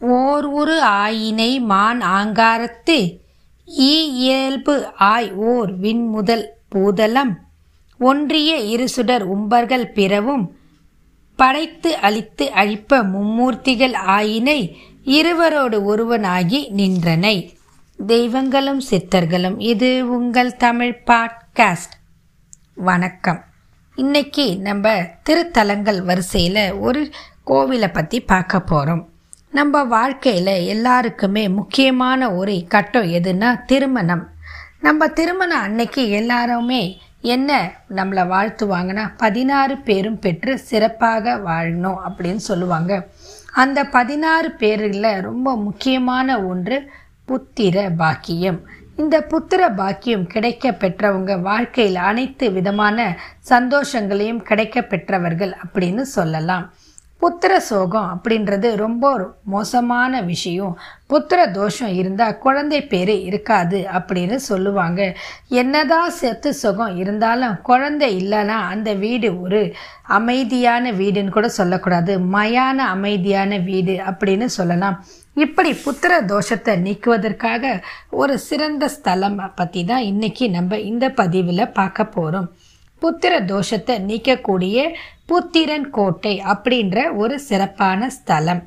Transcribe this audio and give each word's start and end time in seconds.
ஓர் 0.00 0.44
உரு 0.44 0.82
ஆயினை 0.82 1.60
மான் 1.60 2.00
ஆங்காரத்து. 2.00 3.18
ஈ 3.66 4.12
இயல்பு 4.12 4.92
ஆய் 4.94 5.32
ஓர் 5.32 5.80
விண்முதல் 5.80 6.46
பூதலம். 6.74 7.34
ஒன்றிய 7.98 8.56
இருசுடர் 8.56 9.22
உம்பர்கள் 9.22 9.92
பிறவும் 9.92 10.56
படைத்து 11.36 11.96
அழித்து 11.96 12.50
அழிப்ப 12.50 13.02
மும்மூர்த்திகள் 13.02 13.94
ஆயினை 14.06 14.72
இருவரோடு 15.04 15.78
ஒருவனாகி 15.84 16.70
நின்றனை. 16.70 17.52
தெய்வங்களும் 18.06 18.82
சித்தர்களும் 18.90 19.60
இது 19.60 20.16
உங்கள் 20.16 20.56
தமிழ் 20.56 21.02
பாட்காஸ்ட். 21.06 21.96
வணக்கம். 22.74 23.44
இன்னைக்கு 23.94 24.56
நம்ம 24.56 25.02
திருத்தலங்கள் 25.30 26.04
வரிசையில் 26.04 26.72
ஒரு 26.72 27.10
கோவிலை 27.46 27.92
பற்றி 27.92 28.20
பார்க்க 28.20 28.60
போகிறோம் 28.60 29.09
நம்ம 29.52 29.84
வாழ்க்கையில் 29.84 30.66
எல்லாருக்குமே 30.66 31.48
முக்கியமான 31.48 32.34
ஒரு 32.34 32.64
கட்டம் 32.68 33.12
எதுன்னா 33.12 33.64
திருமணம். 33.64 34.28
நம்ம 34.80 35.08
திருமணம் 35.08 35.60
அன்னைக்கு 35.60 36.10
எல்லாருமே 36.10 37.00
என்ன 37.20 37.72
நம்மளை 37.96 38.24
வாழ்த்துவாங்கன்னா 38.34 39.08
பதினாறு 39.16 39.76
பேரும் 39.78 40.18
பெற்று 40.18 40.58
சிறப்பாக 40.58 41.34
வாழணும் 41.46 41.96
அப்படின்னு 42.08 42.42
சொல்லுவாங்க. 42.48 43.06
அந்த 43.52 43.84
பதினாறு 43.84 44.50
பேரில் 44.50 45.20
ரொம்ப 45.20 45.56
முக்கியமான 45.56 46.42
ஒன்று 46.42 46.90
புத்திர 47.28 47.96
பாக்கியம். 47.96 48.60
இந்த 48.96 49.26
புத்திர 49.30 49.74
பாக்கியம் 49.74 50.26
கிடைக்க 50.26 50.70
பெற்றவங்க 50.70 51.40
வாழ்க்கையில் 51.40 51.96
அனைத்து 51.96 52.52
விதமான 52.52 53.18
சந்தோஷங்களையும் 53.48 54.42
கிடைக்க 54.42 54.82
பெற்றவர்கள் 54.82 55.56
அப்படின்னு 55.66 56.00
சொல்லலாம். 56.00 56.72
புத்திர 57.22 57.52
சோகம் 57.60 58.08
அப்படின்றது 58.12 58.68
ரொம்ப 58.74 59.04
மோசமான 59.54 60.20
விஷயம். 60.22 60.74
புத்திர 61.10 61.40
தோஷம் 61.50 61.92
இருந்தால் 61.94 62.38
குழந்தை 62.38 62.80
பேர் 62.92 63.14
இருக்காது 63.28 63.78
அப்படின்னு 63.98 64.36
சொல்லுவாங்க. 64.48 65.00
என்னதான் 65.62 66.10
செத்து 66.10 66.50
சுகம் 66.54 66.96
இருந்தாலும் 66.96 67.56
குழந்தை 67.62 68.08
இல்லைன்னா 68.20 68.58
அந்த 68.74 68.92
வீடு 69.04 69.30
ஒரு 69.40 69.60
அமைதியான 70.18 70.92
வீடுன்னு 70.92 71.28
கூட 71.28 71.48
சொல்லக்கூடாது. 71.48 72.14
மயான 72.36 72.78
அமைதியான 72.96 73.58
வீடு 73.70 73.96
அப்படின்னு 74.10 74.48
சொல்லலாம். 74.58 74.98
இப்படி 75.34 75.70
புத்திர 75.84 76.12
தோஷத்தை 76.32 76.72
நீக்குவதற்காக 76.86 77.64
ஒரு 78.10 78.34
சிறந்த 78.38 78.84
ஸ்தலம் 78.88 79.38
பற்றி 79.54 79.82
தான் 79.84 80.02
இன்றைக்கி 80.02 80.46
நம்ம 80.50 80.78
இந்த 80.90 81.06
பதிவில் 81.20 81.72
பார்க்க 81.72 82.14
போகிறோம் 82.16 82.48
புத்திர 83.02 83.34
தோஷத்தை 83.44 83.96
நீக்கக்கூடிய 84.10 84.78
புத்திரன் 85.26 85.88
கோட்டை 85.90 86.34
அப்படின்ற 86.52 87.16
ஒரு 87.16 87.40
சிறப்பான 87.40 88.10
ஸ்தலம். 88.10 88.62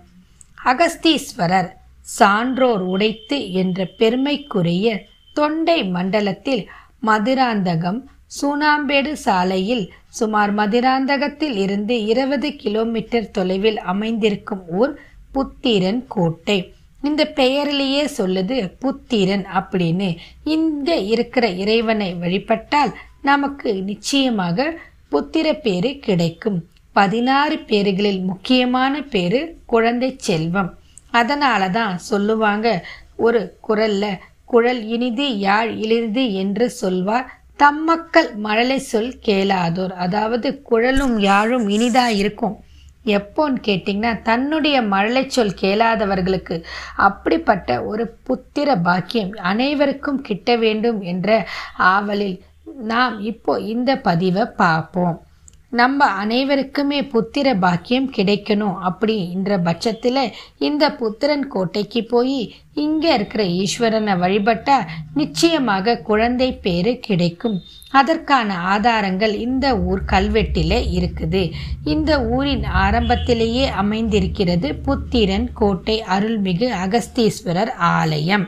அகஸ்தீஸ்வரர் 0.65 1.69
சான்றோர் 2.07 2.83
உடைத்து 2.93 3.37
என்ற 3.51 3.85
பெருமைக்குரிய 3.97 4.87
தொண்டை 5.33 5.79
மண்டலத்தில் 5.95 6.63
மதுராந்தகம் 7.05 7.99
சூனாம்பேடு 8.41 9.11
சாலையில் 9.25 9.83
சுமார் 10.09 10.51
மதுராந்தகத்தில் 10.53 11.57
இருந்து 11.57 11.95
இருபது 12.05 12.49
கிலோமீட்டர் 12.55 13.31
தொலைவில் 13.31 13.79
அமைந்திருக்கும் 13.91 14.63
ஊர் 14.79 14.93
புத்திரன் 15.31 16.01
கோட்டை. 16.07 16.57
இந்த 17.01 17.21
பெயரிலேயே 17.25 18.03
சொல்லுது 18.17 18.57
புத்திரன் 18.79 19.45
அப்படின்னு. 19.59 20.09
இங்கே 20.55 20.97
இருக்கிற 21.05 21.45
இறைவனை 21.63 22.09
வழிபட்டால் 22.13 22.93
நமக்கு 23.23 23.69
நிச்சயமாக 23.89 24.67
புத்திர 25.11 25.47
பேரு 25.65 25.89
கிடைக்கும். 26.05 26.59
பதினாறு 26.95 27.55
பேர்களில் 27.69 28.21
முக்கியமான 28.23 29.01
பேரு 29.13 29.39
குழந்தை 29.65 30.09
செல்வம். 30.27 30.71
அதனால 31.11 31.69
தான் 31.69 31.95
சொல்லுவாங்க 32.09 32.67
ஒரு 33.25 33.41
குரல்ல 33.67 34.05
குழல் 34.45 34.81
இனிது 34.95 35.27
யாழ் 35.37 35.71
இழிது 35.83 36.23
என்று 36.33 36.65
சொல்வார். 36.81 37.27
தம்மக்கள் 37.57 38.29
மழலை 38.45 38.77
சொல் 38.91 39.13
கேளாதோர். 39.25 39.93
அதாவது 40.05 40.47
குழலும் 40.61 41.15
யாழும் 41.29 41.67
இனிதா 41.69 42.05
இருக்கும். 42.21 42.55
எப்போன்னு 43.17 43.57
கேட்டிங்கன்னா 43.67 44.11
தன்னுடைய 44.21 44.77
மழலை 44.93 45.23
சொல் 45.35 45.57
கேளாதவர்களுக்கு 45.61 46.55
அப்படிப்பட்ட 47.07 47.69
ஒரு 47.83 48.03
புத்திர 48.27 48.75
பாக்கியம் 48.81 49.33
அனைவருக்கும் 49.51 50.21
கிட்ட 50.21 50.55
வேண்டும் 50.55 50.99
என்ற 51.13 51.29
ஆவலில் 51.93 52.37
நாம் 52.75 53.19
இப்போ 53.19 53.59
இந்த 53.59 53.95
பதிவை 53.95 54.45
பார்ப்போம். 54.45 55.21
நம்ம 55.69 56.05
அனைவருக்குமே 56.05 56.99
புத்திர 57.11 57.55
பாக்கியம் 57.59 58.09
கிடைக்கணும் 58.15 58.75
அப்படின்ற 58.89 59.57
பட்சத்தில் 59.63 60.33
இந்த 60.57 60.91
புத்திரன் 60.91 61.47
கோட்டைக்கு 61.47 62.01
போய் 62.03 62.53
இங்கே 62.73 63.13
இருக்கிற 63.13 63.43
ஈஸ்வரனை 63.43 64.17
வழிபட்டால் 64.17 64.89
நிச்சயமாக 65.13 65.97
குழந்தை 66.09 66.53
பேரு 66.53 66.99
கிடைக்கும். 66.99 67.57
அதற்கான 67.91 68.55
ஆதாரங்கள் 68.55 69.33
இந்த 69.37 69.65
ஊர் 69.77 70.03
கல்வெட்டில் 70.05 70.79
இருக்குது. 70.97 71.51
இந்த 71.83 72.21
ஊரின் 72.21 72.63
ஆரம்பத்திலேயே 72.63 73.67
அமைந்திருக்கிறது 73.69 74.75
புத்திரன் 74.75 75.53
கோட்டை 75.53 76.03
அருள்மிகு 76.17 76.69
அகஸ்தீஸ்வரர் 76.83 77.73
ஆலயம். 77.75 78.45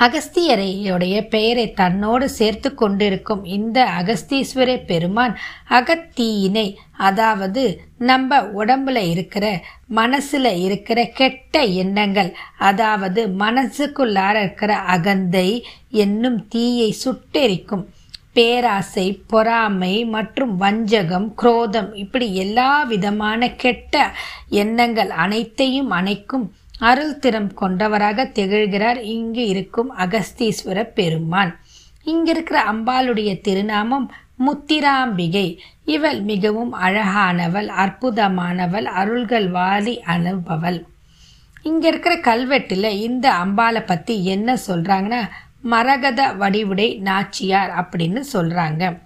அகஸ்தியரையுடைய 0.00 1.28
பெயரை 1.28 1.72
தன்னோடு 1.72 2.24
சேர்த்து 2.24 2.74
கொண்டிருக்கும் 2.74 3.44
இந்த 3.44 3.78
அகஸ்தீஸ்வர 3.98 4.84
பெருமான் 4.86 5.38
அகத்தீயினை 5.70 6.76
அதாவது 6.96 7.80
நம்ம 7.98 8.40
உடம்புல 8.40 8.96
இருக்கிற 8.96 9.64
மனசுல 9.94 10.46
இருக்கிற 10.56 11.04
கெட்ட 11.04 11.62
எண்ணங்கள் 11.64 12.30
அதாவது 12.58 13.26
மனசுக்குள்ளார 13.38 14.34
இருக்கிற 14.42 14.74
அகந்தை 14.76 15.64
என்னும் 15.90 16.48
தீயை 16.48 16.94
சுட்டெரிக்கும். 17.04 17.84
பேராசை 18.32 19.22
பொறாமை 19.26 20.04
மற்றும் 20.04 20.56
வஞ்சகம் 20.56 21.34
குரோதம் 21.34 21.94
இப்படி 21.94 22.34
எல்லா 22.34 22.82
விதமான 22.82 23.50
கெட்ட 23.54 24.12
எண்ணங்கள் 24.48 25.10
அனைத்தையும் 25.10 25.90
அணைக்கும் 25.90 26.46
அருள் 26.78 27.18
திறம் 27.18 27.54
கொண்டவராக 27.54 28.24
திகழ்கிறார். 28.24 29.02
இங்கு 29.02 29.46
இருக்கும் 29.46 29.96
அகஸ்தீஸ்வர 29.96 30.82
பெருமான். 30.82 31.60
இங்கிருக்கிற 32.04 32.58
அம்பாளுடைய 32.72 33.40
திருநாமம் 33.40 34.12
முத்திராம்பிகை. 34.46 35.58
இவள் 35.84 36.20
மிகவும் 36.20 36.74
அழகானவள் 36.74 37.66
அற்புதமானவள் 37.66 38.84
அருள்கள் 38.84 39.50
வாரி 39.50 40.02
அனுபவள். 40.06 40.84
இங்க 41.62 41.88
இருக்கிற 41.88 42.16
கல்வெட்டுல 42.16 42.84
இந்த 42.84 43.32
அம்பாளை 43.32 43.86
பத்தி 43.86 44.24
என்ன 44.24 44.58
சொல்றாங்கன்னா 44.66 45.28
மரகத 45.60 46.32
வடிவுடை 46.32 46.98
நாச்சியார் 46.98 47.70
அப்படின்னு 47.70 48.22
சொல்றாங்க. 48.32 48.98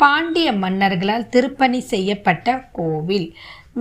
பாண்டிய 0.00 0.48
மன்னர்களால் 0.62 1.30
திருப்பணி 1.34 1.80
செய்யப்பட்ட 1.92 2.48
கோவில். 2.78 3.28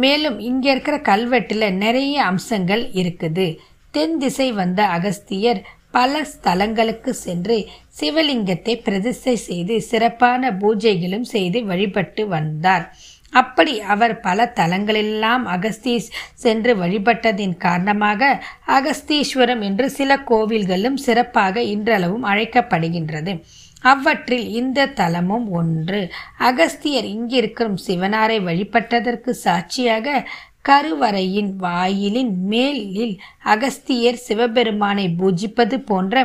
மேலும் 0.04 0.38
இங்கே 0.40 0.70
இருக்கிற 0.72 0.98
கல்வெட்டுல 1.10 1.70
நிறைய 1.84 2.16
அம்சங்கள் 2.32 2.84
இருக்குது. 3.02 3.48
தென் 3.92 4.18
திசை 4.18 4.48
வந்த 4.52 4.82
அகஸ்தியர் 4.98 5.60
பல 5.92 6.22
ஸ்தலங்களுக்கு 6.32 7.12
சென்று 7.26 7.58
சிவலிங்கத்தை 8.00 8.74
பிரதிஷ்டை 8.88 9.36
செய்து 9.50 9.76
சிறப்பான 9.82 10.52
பூஜைகளும் 10.62 11.28
செய்து 11.34 11.60
வழிபட்டு 11.66 12.24
வந்தார். 12.28 12.86
அப்படி 13.34 13.74
அவர் 13.94 14.14
பல 14.20 14.46
தலங்களெல்லாம் 14.60 15.46
அகஸ்தீஸ் 15.56 16.10
சென்று 16.44 16.74
வழிபட்டதின் 16.76 17.56
காரணமாக 17.58 18.30
அகஸ்தீஸ்வரம் 18.78 19.62
என்று 19.62 19.88
சில 19.90 20.20
கோவில்களும் 20.30 20.98
சிறப்பாக 21.06 21.62
இன்றளவும் 21.76 22.28
அழைக்கப்படுகின்றது. 22.28 23.34
அவ்வற்றில் 23.90 24.48
இந்த 24.60 24.88
தலமும் 25.00 25.48
ஒன்று. 25.60 26.02
அகஸ்தியர் 26.38 27.08
இங்கிருக்கும் 27.16 27.76
சிவனாரை 27.88 28.38
வழிபட்டதற்கு 28.50 29.30
சாட்சியாக 29.46 30.28
கருவறையின் 30.70 31.52
வாயிலின் 31.56 32.34
மேலில் 32.46 33.16
அகஸ்தியர் 33.44 34.24
சிவபெருமானை 34.28 35.08
பூஜிப்பது 35.20 35.78
போன்ற 35.80 36.16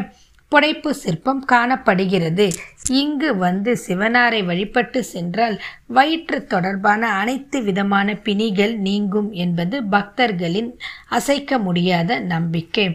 புடைப்பு 0.52 0.90
சிற்பம் 0.90 1.42
காணப்படுகிறது. 1.44 2.46
இங்கு 2.88 3.36
வந்து 3.36 3.72
சிவனாரை 3.86 4.40
வழிபட்டு 4.44 5.00
சென்றால் 5.04 5.56
வயிற்று 5.86 6.38
தொடர்பான 6.46 7.08
அனைத்து 7.20 7.58
விதமான 7.62 8.14
பிணிகள் 8.14 8.74
நீங்கும் 8.76 9.30
என்பது 9.44 9.78
பக்தர்களின் 9.84 10.70
அசைக்க 11.08 11.58
முடியாத 11.58 12.18
நம்பிக்கை. 12.32 12.86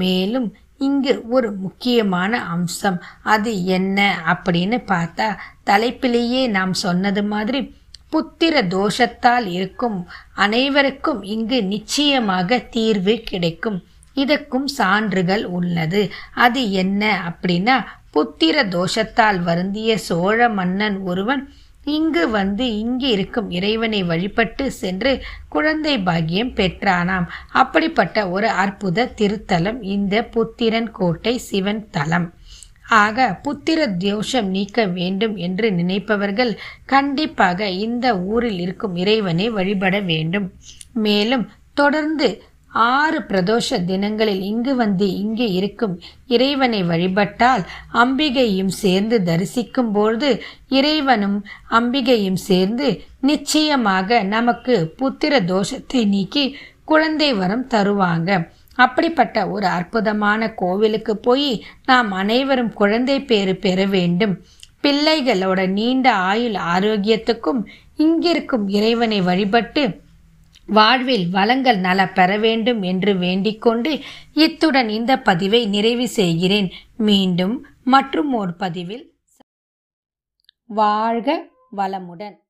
மேலும் 0.00 0.46
இங்கு 0.78 1.22
ஒரு 1.28 1.52
முக்கியமான 1.52 2.44
அம்சம். 2.44 3.02
அது 3.22 3.64
என்ன 3.64 4.18
அப்படின்னு 4.26 4.82
பார்த்தா 4.86 5.36
தலைப்பிலேயே 5.66 6.48
நாம் 6.48 6.72
சொன்னது 6.72 7.24
மாதிரி 7.24 7.74
புத்திர 8.12 8.62
தோஷத்தால் 8.66 9.46
இருக்கும் 9.46 10.08
அனைவருக்கும் 10.34 11.22
இங்கு 11.22 11.64
நிச்சயமாக 11.64 12.58
தீர்வு 12.58 13.20
கிடைக்கும். 13.24 13.82
இதற்கும் 14.14 14.66
சான்றுகள் 14.66 15.44
உள்ளது. 15.44 16.12
அது 16.34 16.72
என்ன 16.72 17.22
அப்படின்னா 17.28 17.84
புத்திர 18.14 18.68
தோஷத்தால் 18.68 19.42
வருந்திய 19.42 19.98
சோழ 19.98 20.48
மன்னன் 20.48 20.98
ஒருவன் 20.98 21.52
இங்கு 21.84 22.30
வந்து 22.30 22.78
இங்கு 22.78 23.08
இருக்கும் 23.08 23.50
இறைவனை 23.50 24.02
வழிபட்டு 24.02 24.72
சென்று 24.72 25.22
குழந்தை 25.48 25.98
பாக்கியம் 25.98 26.54
பெற்றானாம். 26.54 27.26
அப்படிப்பட்ட 27.52 28.28
ஒரு 28.28 28.48
அற்புத 28.48 29.12
திருத்தலம் 29.16 29.82
இந்த 29.82 30.22
புத்திரன் 30.22 30.90
கோட்டை 30.90 31.38
சிவன் 31.38 31.90
தலம். 31.90 32.32
ஆக 32.88 33.40
புத்திர 33.44 33.96
தோஷம் 33.96 34.46
நீக்க 34.46 34.84
வேண்டும் 34.84 35.36
என்று 35.36 35.70
நினைப்பவர்கள் 35.70 36.56
கண்டிப்பாக 36.84 37.68
இந்த 37.68 38.18
ஊரில் 38.18 38.58
இருக்கும் 38.58 38.96
இறைவனை 38.96 39.50
வழிபட 39.50 40.00
வேண்டும். 40.00 40.52
மேலும் 40.92 41.50
தொடர்ந்து 41.74 42.42
ஆறு 42.74 43.18
பிரதோஷ 43.28 43.84
தினங்களில் 43.84 44.40
இங்கு 44.40 44.76
வந்து 44.76 45.16
இங்கே 45.16 45.46
இருக்கும் 45.52 46.00
இறைவனை 46.26 46.82
வழிபட்டால் 46.82 47.62
அம்பிகையும் 47.92 48.72
சேர்ந்து 48.82 49.22
தரிசிக்கும் 49.22 49.92
பொழுது 49.92 50.42
இறைவனும் 50.68 51.44
அம்பிகையும் 51.70 52.40
சேர்ந்து 52.42 53.02
நிச்சயமாக 53.20 54.22
நமக்கு 54.22 54.94
புத்திர 54.98 55.40
தோஷத்தை 55.44 56.06
நீக்கி 56.06 56.56
குழந்தை 56.84 57.34
வரம் 57.34 57.66
தருவாங்க. 57.66 58.48
அப்படிப்பட்ட 58.74 59.48
ஒரு 59.48 59.66
அற்புதமான 59.66 60.50
கோவிலுக்கு 60.50 61.16
போய் 61.16 61.64
நாம் 61.86 62.10
அனைவரும் 62.12 62.72
குழந்தை 62.72 63.22
பேறு 63.22 63.56
பெற 63.56 63.84
வேண்டும். 63.86 64.44
பிள்ளைகளோட 64.82 65.66
நீண்ட 65.68 66.14
ஆயுள் 66.14 66.52
ஆரோக்கியத்துக்கும் 66.52 67.60
இங்கிருக்கும் 67.98 68.68
இறைவனை 68.68 69.20
வழிபட்டு 69.20 70.02
வாழ்வில் 70.66 71.28
வளங்கள் 71.30 71.78
நல 71.78 72.08
பெற 72.08 72.38
வேண்டும் 72.38 72.82
என்று 72.82 73.16
வேண்டிக்கொண்டு 73.16 74.00
இத்துடன் 74.34 74.88
இந்த 74.88 75.18
பதிவை 75.18 75.66
நிறைவு 75.66 76.08
செய்கிறேன். 76.08 76.70
மீண்டும் 76.96 77.66
மற்றும் 77.84 78.32
ஓர் 78.32 78.56
பதிவில் 78.56 79.12
வாழ்க 80.66 81.46
வளமுடன். 81.76 82.43